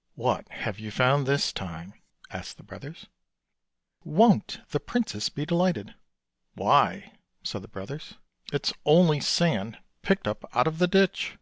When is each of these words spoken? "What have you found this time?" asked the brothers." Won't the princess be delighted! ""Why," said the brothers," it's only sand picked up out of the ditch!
"What 0.16 0.48
have 0.48 0.80
you 0.80 0.90
found 0.90 1.28
this 1.28 1.52
time?" 1.52 1.94
asked 2.32 2.56
the 2.56 2.64
brothers." 2.64 3.06
Won't 4.20 4.60
the 4.70 4.80
princess 4.80 5.28
be 5.28 5.46
delighted! 5.46 5.94
""Why," 6.54 7.12
said 7.44 7.62
the 7.62 7.68
brothers," 7.68 8.14
it's 8.52 8.72
only 8.84 9.20
sand 9.20 9.78
picked 10.02 10.26
up 10.26 10.44
out 10.56 10.66
of 10.66 10.78
the 10.80 10.88
ditch! 10.88 11.38